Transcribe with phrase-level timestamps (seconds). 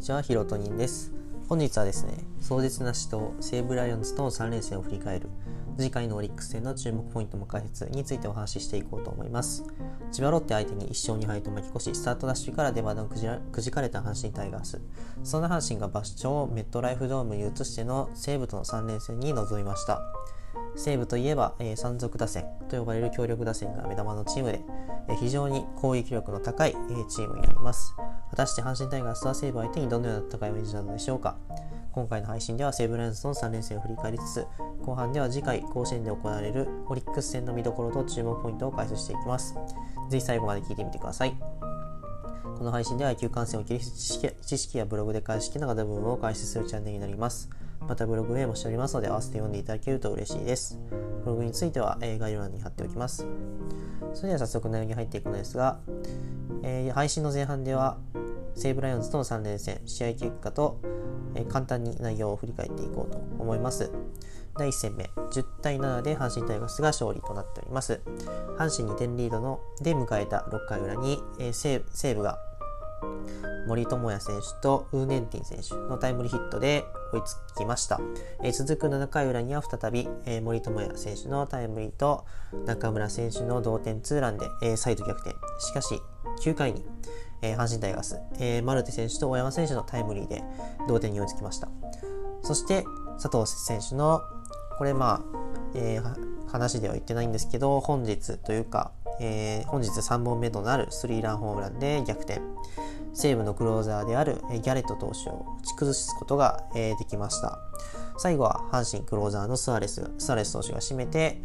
[0.00, 1.12] にちは、ヒロトニンです。
[1.46, 5.28] 本日はですね、壮絶な死闘、西武ライオンズとの3連戦を振り返る、
[5.76, 9.62] 次回のオリックス戦の注目ポイントも解説についてお話ししていこうと思います。
[10.10, 14.80] 千葉ロッテ相手に1勝2敗と巻き越し、スタートダッシュから出番をくじかれた阪神タイガース。
[15.22, 20.00] そんな阪神が場所をメットライフドームに移しての西武との3連戦に臨みました。
[20.76, 24.60] 西武といえば、えー、山賊打線と呼ばれる強力打線が目玉のチームで、
[25.08, 27.94] えー、非常に攻撃力の高い、えー、チームになります。
[28.30, 31.36] 果たして阪神タイガースは西武相手にどのような戦いを演じたのでしょうか
[31.92, 34.46] 今回の配信では西武ライオンズの3連戦を振り返りつつ、
[34.82, 39.56] 後半では次回甲子園で行われるオリックス戦の見どころと注目ポイントを解説していきます。
[40.08, 41.36] ぜひ最後まで聞いてみてください。
[42.58, 47.48] この配信では野球観戦を切り知識やブログで返しながら部分を解説するチャンネルになります。
[47.88, 50.78] またブログ名もしておりますので合わせて読んでいただけると嬉しいです。
[51.24, 53.26] ブログについては、え概要欄に貼っておきます。
[54.14, 55.78] それでは早速内容に入っていくのですが、
[56.62, 57.98] えー、配信の前半では
[58.54, 60.80] 西武ライオンズとの3連戦、試合結果と、
[61.34, 63.90] えー、簡単に内容を振り返っていこうと思います。
[64.58, 68.00] 第1戦目、10対7で阪神タイガースが勝利となっております。
[68.58, 72.38] 阪神2点リードので迎えた6回裏に、えー、西武が
[73.66, 78.00] 森友哉選手とウーネンティン選手のタイムリーヒットで追いつきました。
[78.42, 82.24] えー、続く7回裏には再び、えー、森友哉選手のタイムリーと
[82.66, 85.36] 中村選手の同点ツーランで、えー、再度逆転。
[85.60, 86.00] しかし、
[86.42, 86.84] 9回に、
[87.42, 90.42] えー、阪神タイガース、えー、マルテ選手と大山選手のタイムリーで
[90.88, 91.68] 同点に追いつきました。
[92.42, 92.84] そして、
[93.22, 94.22] 佐藤選手の、
[94.78, 95.40] これまあ、
[95.74, 102.40] えー、話では言ってないんですけど、本日というか、えー、本日3本目となるスリーランホームランで逆転。
[103.12, 107.58] 西武のクローザーであるギャレット投手を打ち崩すことが、えー、できました。
[108.16, 111.40] 最後は阪神クローザーのスアレススアレス投手が締めて、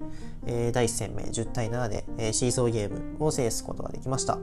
[0.45, 4.37] えー、第1戦目10対7で、えー、シーソーゲームを制すことができました。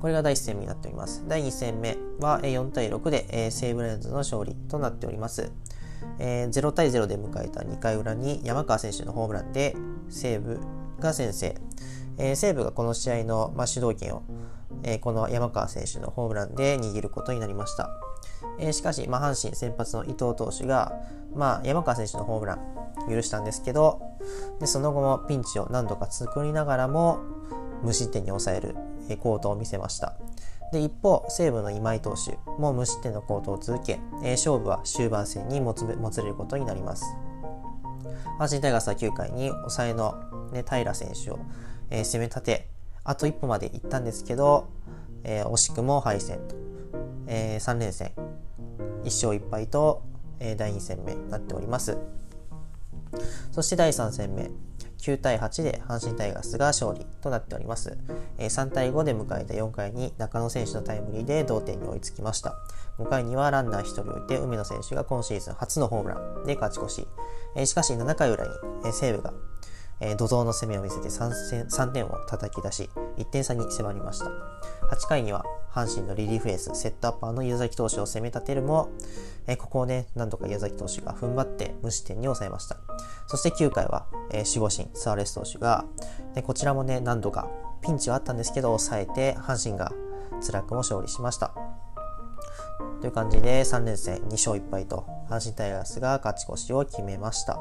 [0.00, 1.24] これが第1戦目になっております。
[1.28, 5.52] 第2戦目は4対6で、えー、西武レンズの勝利となっております。
[6.18, 9.76] えー、0対0で迎えた2回裏に山川選手のホームランで
[10.08, 10.60] 西武
[11.00, 11.56] が先制。
[12.18, 14.22] えー、西武がこの試合の、まあ、主導権を、
[14.82, 17.90] えー、この山川選手のホームランで握ることになりました。
[18.58, 20.92] えー、しかし、まあ、阪神先発の伊藤投手が、
[21.34, 22.58] まあ、山川選手のホームラン
[23.08, 24.00] 許したんですけど
[24.60, 27.20] でその後もピンチを何度か作りながらも
[27.82, 28.74] 無失点に抑える、
[29.08, 30.16] えー、好投を見せました。
[30.70, 37.06] で一方西武の今井投手も無失点の好投を続け、えー、勝負は終盤戦にもつもつれることになります
[38.38, 40.14] 阪神タイガースは9回に抑えの、
[40.52, 41.38] ね、平選手を、
[41.90, 42.68] えー、攻め立て
[43.08, 44.68] あと一歩まで行ったんですけど、
[45.24, 46.56] えー、惜しくも敗戦と、
[47.26, 48.12] えー、3連戦。
[49.04, 50.02] 1勝1敗と、
[50.40, 51.96] えー、第2戦目になっております。
[53.50, 54.50] そして第3戦目。
[54.98, 57.96] 9対8で阪神タイガースが勝利となっております。
[58.38, 62.56] 3対5で迎えた4回に中野選手のタイムリーで同点に追いつきました。
[62.98, 67.06] 5回にはランナー1人置いて梅野選手が今シーズン初のホームランで勝ち越
[67.56, 68.50] し、しかし7回裏に
[68.92, 69.32] 西武が
[70.00, 74.26] 怒涛の攻めを見せて 3, 3点を叩き出し、1点差に迫りました。
[74.26, 78.90] 8回には阪神のリリーフエース、セットアッパーの矢崎投手を攻め立てるも、
[79.46, 82.76] えここをね、なんとか矢崎投手が踏ん張って無失点に抑えました。
[83.26, 85.84] そして9回は、え守護神、スアレス投手が、
[86.34, 87.48] でこちらもね、何度か
[87.82, 89.92] ピンチはあったんですけど、抑えて阪神が
[90.46, 91.52] 辛くも勝利しました。
[93.00, 97.58] という感じで3連戦2勝1敗と阪神タイガースが勝ち越しを決めました。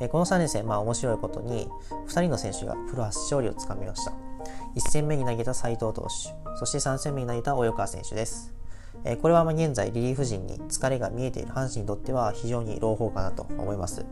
[0.00, 1.68] えこの3連戦、まあ面白いことに、
[2.08, 4.12] 2人の選手がプロ初勝利をつかみました。
[4.74, 8.54] 1戦目に投げた斉藤投手、そして3戦目に投げた及川選手です。
[9.04, 14.04] えこれはま現在リリーフ陣に疲れが見えている阪神にとっては非常に朗報かなと思います。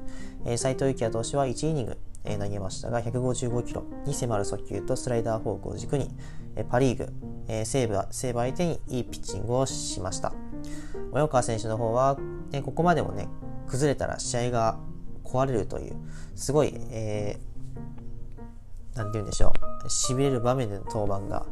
[0.44, 6.10] え斉藤幸也投手は1イニング、え投げましたが155キロに迫る速球とスライダーフォークを軸に、
[6.56, 7.12] えパ・リーグ、
[7.48, 10.32] え西武西武相手にいいピッチングをしました。
[11.12, 12.18] 及川選手の方は、
[12.50, 13.28] ね、ここまでもね
[13.68, 14.78] 崩れたら試合が
[15.24, 15.96] 壊れるという、
[16.34, 19.52] すごい、えー、なんて言うんでしょ
[19.84, 21.46] う、痺れる場面での登板が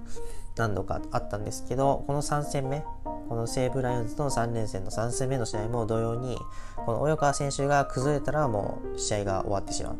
[0.56, 2.84] 何度かあったんですけど、この3戦目、
[3.28, 6.38] この西武ライオンズとの3連戦の3戦目の試合も同様に、
[6.84, 9.96] この及川選手が崩れたらもう試合が終わってしまう。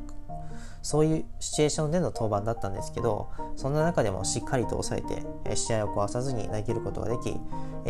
[0.83, 5.01] そういうシチュエーションでの登板だったんですけど、そんな中でもしっかりと抑
[5.45, 7.39] えて、試合を壊さずに投げることができ、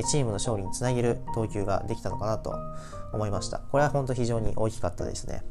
[0.09, 2.55] チームの勝利につなげる投球ができたのかなと
[3.13, 3.59] 思いました。
[3.59, 5.43] これは本当非常に大きかったですね。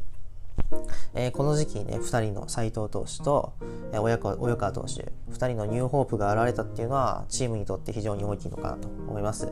[1.13, 3.53] えー、この時期にね、2人の斎藤投手と、
[3.91, 9.51] えー、及川投手、2人のニューホープが現れたっていうのは、チームにとって非常に大きいのかなと思います。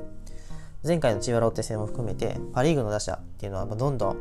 [0.86, 4.18] 前回の千葉ロッテ戦も含めて、パ・リーグの打者っていうのは、どんどん、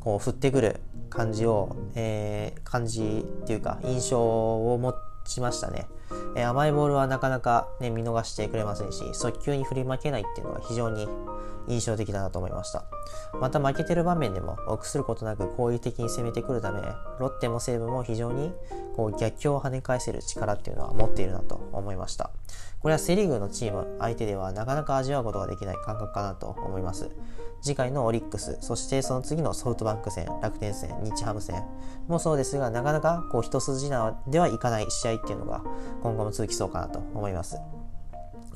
[0.00, 4.94] こう、振ってくる感じを、えー、感じっていうか、印象を持
[5.24, 5.86] ちましたね。
[6.34, 11.08] えー、甘いボールはなかなか、ね、見逃してくれませんし、速球に振り負けないっていうのは非常に
[11.68, 12.84] 印象的だなと思いました。
[13.40, 16.80] また負けてる場面でも臆することなく攻撃的に攻めてくるため、
[17.18, 18.52] ロッテも西武も非常に
[18.96, 22.30] こう逆境を跳ね返せる力っていうのは持っているなと思いました。
[22.80, 27.10] これはセ・リーグのチーム相手ではなかなか味わうことができない感覚かなと思います。
[27.62, 31.62] 次回のオリックス、そしてその次のソフトバンク戦、楽天戦、日ハム戦
[32.08, 35.62] もそうですが、なかなかこう一筋縄ではいかない試合っていうのが
[36.02, 37.58] 今後も続きそうかなと思います。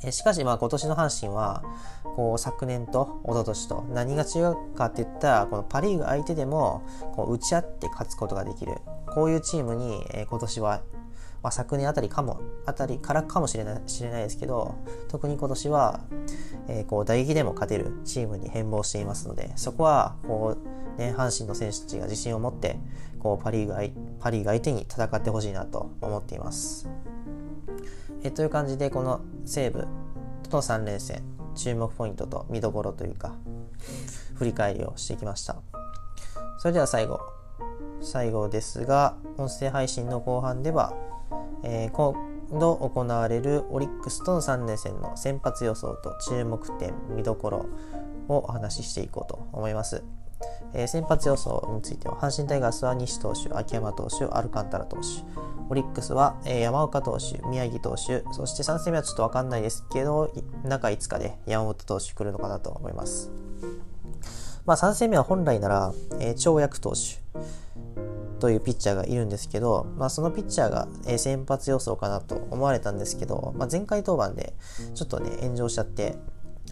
[0.04, 1.64] えしかしまあ今年の阪神は
[2.04, 6.82] こう昨年と一昨年と何が違うかって言ったらこのパ・リーグ相手でも
[7.14, 8.74] こう打ち合って勝つことができる
[9.06, 10.82] こういうチームに、え今年は
[11.46, 14.74] まあ、昨年あたりかも、あたりからかもしれない知れないですけど、
[15.08, 16.00] 特に今年は、
[16.66, 20.56] えー、こう、打撃でも勝てるチームに変貌していますので、そこは、こ
[20.96, 22.80] う、ね、阪神の選手たちが自信を持って、
[23.20, 23.74] こう、パリーグ、
[24.18, 26.88] パリーグ相手に戦ってほしいなと思っています。
[28.26, 29.86] え、という感じで、この西武
[30.50, 31.22] との3連戦、
[31.54, 33.34] 注目ポイントと見どころというか、
[34.34, 35.56] 振り返りをしてきました。
[36.58, 37.20] それでは最後、
[38.00, 40.94] 最後ですが、音声配信の後半では、
[41.62, 42.14] えー、今
[42.52, 47.66] 度行われるオリックスとの3連戦の先発予想と注目点、見どころ
[48.28, 50.02] をお話ししていこうと思います。
[50.74, 55.02] えー、先発予想については、阪神タイガースは西投手、秋山投手、アルカンタラ投手、
[55.68, 60.32] オリックスは、えー、山岡投手、宮城投手、そして3戦目はちょっとわかんないですけど、
[60.64, 63.30] 中5日で山本投手来るのかなと思います。
[64.64, 67.20] まあ3戦目は本来なら、えー、長役投手、
[68.38, 74.52] というピッチャーがいるんですけど、まあ、そのピッチャーが先発予想かなと思われたんですけど、まあ、前回登板で
[74.94, 76.16] ちょっとね炎上しちゃって、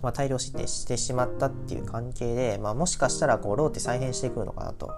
[0.04, 4.92] まあ、大量失点してしまったっていう関係で、まあ、もしかしたらこうローテ再編してくるのかなと、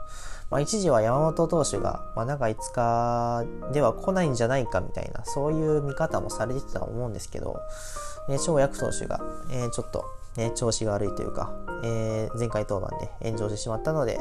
[0.51, 7.61] まあ、一時は山本投手が、まあ、中5日では来ないんじゃないかみたいなそういう見方もされてたと思うんですけど、
[8.29, 9.21] ね、超役投手が、
[9.51, 10.05] えー、ちょっと、
[10.37, 11.53] ね、調子が悪いというか、
[11.85, 14.21] えー、前回登板で炎上してしまったので、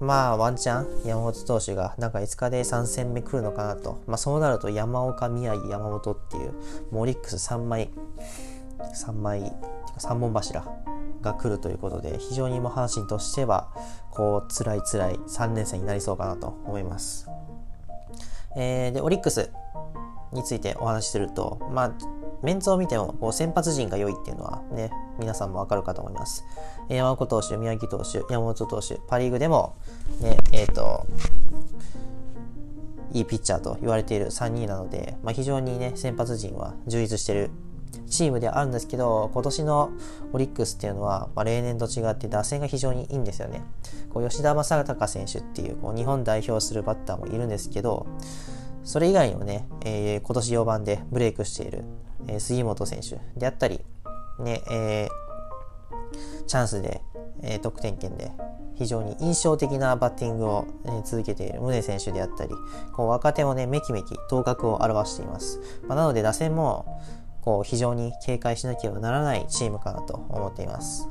[0.00, 4.00] まあ、ワンチャン、山本投手が中5日で3戦目来るのかなと。
[4.06, 6.52] まあ、そうなると山岡、宮城、山本っていう、
[6.92, 7.90] モリックス3枚、
[8.78, 9.52] 3枚、
[9.98, 10.64] 3本柱
[11.22, 13.68] が来るということで、非常に阪神としては、
[14.10, 17.28] こう、辛い辛い3連戦になりそうかなと思います。
[18.56, 19.50] えー、で、オリックス
[20.32, 21.92] についてお話しすると、まあ、
[22.42, 26.44] メンツを見てもこう先発陣が良いっていうのはね、皆さんもわかるかと思います。
[26.88, 29.74] 山岡投手、宮城投手、山本投手、パ・リーグでも、
[30.20, 31.06] ね、えっ、ー、と、
[33.12, 37.50] いいピッチャーと言われている3人なので、まあ、非常にね、先発陣は充実してる
[38.08, 39.90] チームではあるんですけど、今年の
[40.32, 43.62] オリックスっていうのは、まあ、例年と違って打線が非常にいいんですよね。
[44.10, 48.06] こう吉田正尚選手っていうこう日本代表するバッターもいるんですけど、
[48.84, 51.84] それ以外にもね、えー、今年4番でブレイクしている、
[52.26, 53.80] えー、杉本選手であったり、
[54.40, 57.02] ね、えー、チャンスで、
[57.42, 58.32] えー、得点圏で
[58.78, 62.54] 非常に印象的なバッティングを、え、続けている宗選手であったり、
[62.92, 65.60] こう若手もね、めきめき頭角を表しています。
[65.88, 66.86] まあ、なので打線も、
[67.48, 71.08] こう非常に警戒しなければならないチームかなと思っています。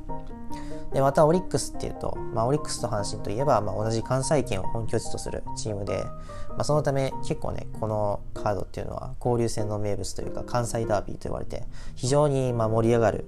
[0.94, 6.04] で、またオリックスっていうと、まあ、オリックスと阪神といえば、まあ、同じ関西圏を本拠地とするチームで、
[6.50, 11.64] まあ、そのため結構ね、このカードっていうのは交流戦の名物というか、関西ダービーと言われて、
[11.96, 13.26] 非常にまあ盛り上がる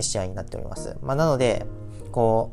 [0.00, 0.96] 試合になっております。
[1.00, 1.64] まあ、なので、
[2.10, 2.50] こ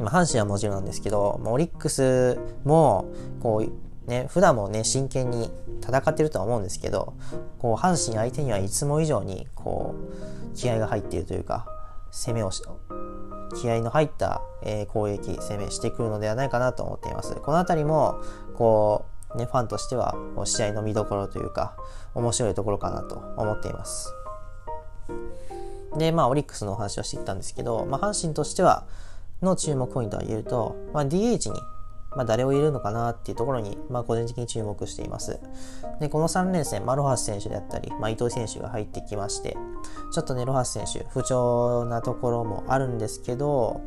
[0.00, 3.04] う、まあ、阪神はもちろんなんですけど、まあ、オリックスも、
[3.40, 3.70] こう、
[4.06, 7.14] ね、普段もね、真剣に戦ってるとは思うんですけど、
[7.58, 9.94] こう、阪神相手にはいつも以上に、こ
[10.52, 11.66] う、気合が入っているというか、
[12.10, 12.62] 攻めをし、
[13.60, 17.34] 気合の入った、えー、攻撃、攻めしてくるのではないかなと思っています。
[17.36, 18.20] このあたりも、
[18.56, 19.04] こ
[19.34, 21.76] う、ね、ファンとしては、試合の見どころというか、
[22.14, 24.12] 面白いところかなと思っています。
[25.96, 28.84] で、まあ、オリックスのお話をしてきたんですけど、まあ、阪神としては、
[29.42, 31.60] の注目ポイントは言えると、まあ、DH に
[32.16, 35.40] まあ、誰を入れるのかなっていうところに、まあ、個人的に注目しています。
[36.00, 39.56] で、この3連戦、まあ、ロハス選手であったり、まあ、伊藤選手が入ってきまして、
[40.12, 43.80] ちょっとね、ロハス選手、不調なところもあるんですけど、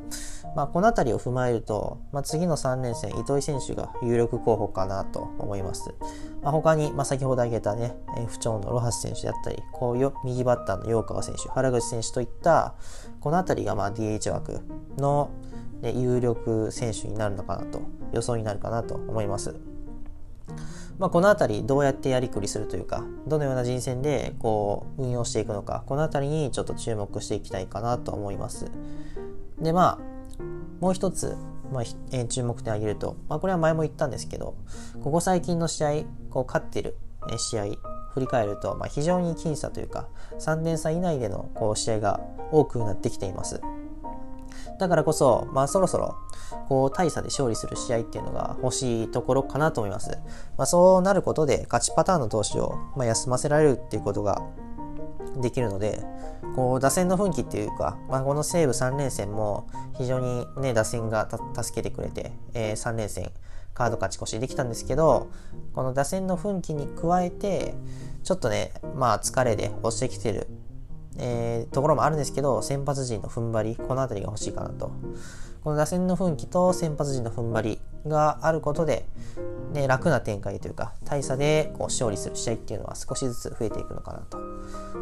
[0.56, 5.94] まあ、この辺りを踏まえると、まあ、次の3連戦、糸井選手が有力候補かなと思います。
[6.42, 7.96] まあ、他に、まあ、先ほど挙げたね、
[8.28, 12.76] 不調のロハス選手であったり、こうよ右バッターの陽川選手、原口選手といった、
[13.20, 14.62] この辺りがまあ DH 枠
[14.98, 15.30] の、
[15.82, 17.82] ね、有力選手になるのかなと、
[18.14, 19.56] 予想になるかなと思います。
[20.98, 28.72] まあ、この辺りどうやってやりくりするというか、どのような人選でこう運用していくのか、この辺りにちょっと注目していきたいかなと思います。
[29.60, 30.44] で、まあ、
[30.80, 31.36] もう一つ、
[31.72, 34.56] まあえ、注目点挙げると、まあ、これは前も言ったんですけど、
[35.04, 36.98] ここ最近の試合、こう勝ってる
[37.38, 37.66] 試合、
[38.16, 40.08] 振り返ると、まあ、非常に僅差というか
[40.40, 43.60] 3点差以内でのこう試合が多くなってきています。
[44.80, 46.16] だからこそ、まあそろそろ、
[46.68, 50.12] こう、大差で勝利する試合っていうのが欲しいところかなと思います。
[50.58, 54.42] まあそうなることで、勝ちパターンの投手を、まあ、休ませられるっていうことが
[55.42, 56.04] できるので、
[56.56, 59.68] こう、打線の奮起っていうか、まあこの西武3連戦も
[59.98, 63.32] 非常にね、打線が助けてくれて、えー、3連戦、
[63.74, 65.30] カード勝ち越しできたんですけど、
[65.74, 67.76] この打線の奮起に加えて、
[68.24, 70.48] ちょっとね、まあ疲れで押してきてる
[71.18, 74.92] えー、ところもあるんですけど、先発陣の踏ん張り、この辺りが欲しいかなと。
[75.64, 79.08] この打線の奮起と先発陣の踏ん張りがあることで、
[79.74, 84.38] ね、楽な展開というか、大差でこう勝利する試合っていうのは少しずつ増えていくのかなと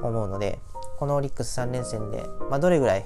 [0.01, 0.59] 思うので、
[0.97, 3.05] このオリックス3連戦で、まあ、どれぐらい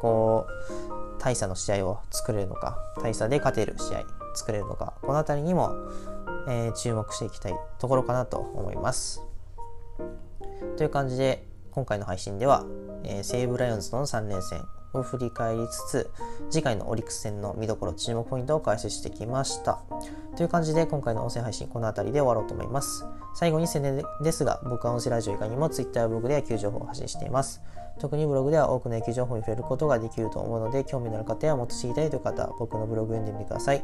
[0.00, 5.74] こう大差の試合を作れるのか、大差で勝てる試合作れるのか、この辺りにも、
[6.48, 9.22] えー、注目していきたいところかなと思います。
[10.76, 11.45] という感じで、
[11.76, 12.64] 今回の配信では、
[13.04, 14.64] えー、西武ライオンズとの3連戦
[14.94, 16.10] を振り返りつつ、
[16.48, 19.82] 次回のオリックス戦の見どころ、注目ポイントを解説してきました。
[20.38, 23.04] という感じで、今回の音声配信、この辺りで終わろうと思います。
[23.34, 27.60] 最後に宣伝ですが、僕は音声ラジオ以外にも Twitter やブログで野球情報を発信しています。
[27.98, 33.82] 特にブログでは多くの野球情報に触れることができると思うので、興味のある方やもっと知りたいという方は、僕のブログ読んでみてください。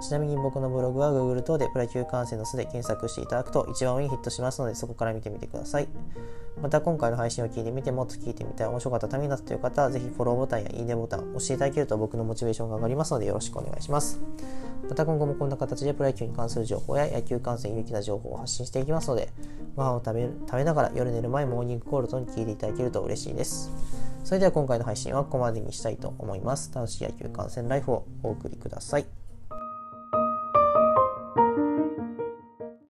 [0.00, 5.88] ちなみに僕のブログは Google 等でプロ野球観戦の巣で検索していただくと一番上にヒットしますのでそこから見てみてください。
[6.60, 14.20] また今回の配信を聞いてみてもっと聞いてみたい面白かったためになったという方はぜひフォローボタンやいいねボタン押していただけると僕のモチベーションが上がりますのでよろしくお願いします。
[14.88, 19.30] また今後もこんな形でプロ野球に関する情報や野球観戦有益な情報を発信していきますので
[19.76, 23.70] ご飯を食べ食べながら夜寝る前モーニングコールとに聞いていただけると嬉しいです。
[24.24, 26.72] それでは今回の配信はここまでにしたいと思います。
[26.74, 29.23] 楽しい野球観戦ライフをお送りください。